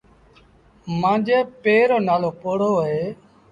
مآݩجي 0.99 1.39
پي 1.61 1.75
رو 1.89 1.97
نآلو 2.07 2.29
پوهوڙو 2.39 2.69
اهي۔ 2.83 3.03